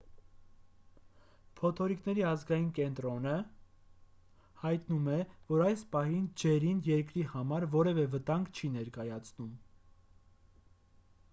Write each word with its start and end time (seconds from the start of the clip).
փոթորիկների 1.57 2.23
ազգային 2.29 2.69
կենտրոնը 2.79 3.33
nhc 3.41 4.47
հայտնում 4.61 5.09
է 5.17 5.17
որ 5.51 5.61
այս 5.65 5.83
պահին 5.97 6.23
ջերին 6.45 6.81
երկրի 6.89 7.27
համար 7.35 7.67
որևէ 7.75 8.07
վտանգ 8.15 8.51
չի 8.63 8.71
ներկայացում: 8.79 9.53